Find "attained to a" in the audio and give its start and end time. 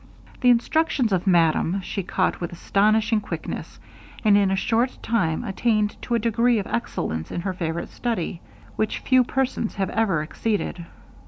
5.43-6.25